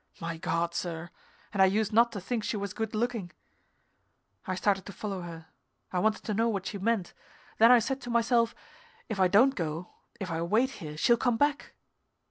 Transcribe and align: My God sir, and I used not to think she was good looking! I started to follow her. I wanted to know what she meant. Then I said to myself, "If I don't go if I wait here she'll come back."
My 0.19 0.35
God 0.37 0.73
sir, 0.73 1.11
and 1.53 1.61
I 1.61 1.65
used 1.65 1.93
not 1.93 2.11
to 2.13 2.19
think 2.19 2.43
she 2.43 2.57
was 2.57 2.73
good 2.73 2.95
looking! 2.95 3.29
I 4.47 4.55
started 4.55 4.83
to 4.87 4.93
follow 4.93 5.21
her. 5.21 5.45
I 5.93 5.99
wanted 5.99 6.23
to 6.23 6.33
know 6.33 6.49
what 6.49 6.65
she 6.65 6.79
meant. 6.79 7.13
Then 7.59 7.71
I 7.71 7.77
said 7.77 8.01
to 8.01 8.09
myself, 8.09 8.55
"If 9.09 9.19
I 9.19 9.27
don't 9.27 9.53
go 9.53 9.91
if 10.19 10.31
I 10.31 10.41
wait 10.41 10.71
here 10.81 10.97
she'll 10.97 11.17
come 11.17 11.37
back." 11.37 11.75